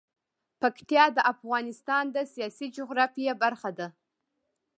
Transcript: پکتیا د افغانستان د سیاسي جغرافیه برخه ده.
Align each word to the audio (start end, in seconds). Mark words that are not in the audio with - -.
پکتیا 0.61 1.05
د 1.15 1.19
افغانستان 1.33 2.03
د 2.11 2.17
سیاسي 2.33 2.67
جغرافیه 2.77 3.33
برخه 3.43 3.69
ده. 3.77 3.87